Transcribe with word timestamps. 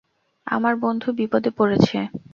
আমার 0.47 0.73
বন্ধু 0.83 1.07
বিপদে 1.19 1.51
পড়েছে। 1.57 1.97